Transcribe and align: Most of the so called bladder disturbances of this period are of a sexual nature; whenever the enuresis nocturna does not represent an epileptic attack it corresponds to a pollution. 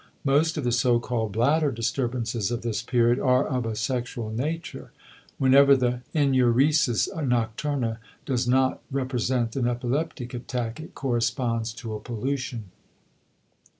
Most 0.23 0.57
of 0.57 0.63
the 0.63 0.71
so 0.71 0.99
called 0.99 1.31
bladder 1.33 1.69
disturbances 1.71 2.49
of 2.49 2.63
this 2.63 2.81
period 2.81 3.19
are 3.19 3.45
of 3.45 3.67
a 3.67 3.75
sexual 3.75 4.31
nature; 4.31 4.91
whenever 5.37 5.75
the 5.77 6.01
enuresis 6.15 7.07
nocturna 7.07 7.99
does 8.25 8.47
not 8.47 8.81
represent 8.89 9.55
an 9.55 9.67
epileptic 9.67 10.33
attack 10.33 10.79
it 10.79 10.95
corresponds 10.95 11.71
to 11.73 11.93
a 11.93 11.99
pollution. 11.99 12.71